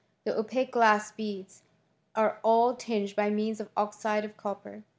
The 0.23 0.35
opaque 0.35 0.71
glass 0.71 1.11
beads 1.11 1.61
are 2.15 2.39
all 2.41 2.75
tinged 2.75 3.15
by 3.15 3.29
means 3.29 3.59
of 3.59 3.69
oxide 3.77 4.25
of 4.25 4.35
copper. 4.35 4.81